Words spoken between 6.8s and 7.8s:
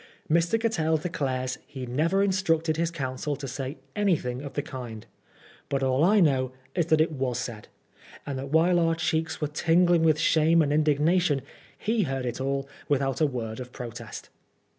that it was said,